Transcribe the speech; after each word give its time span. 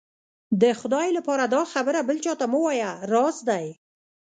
د 0.61 0.63
خدای 0.79 1.07
لهپاره 1.17 1.45
دا 1.55 1.63
خبره 1.73 1.99
بل 2.07 2.17
چا 2.25 2.33
ته 2.39 2.45
مه 2.51 2.59
وايه، 2.63 2.91
راز 3.11 3.37
دی. 3.49 3.65